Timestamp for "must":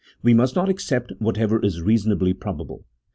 0.33-0.55